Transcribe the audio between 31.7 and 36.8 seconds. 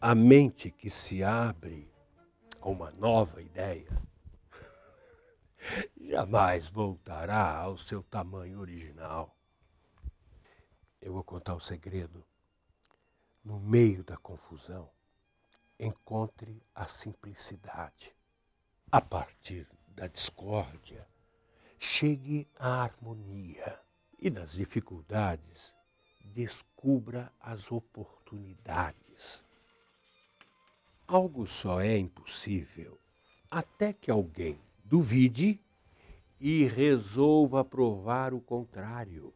é impossível até que alguém duvide e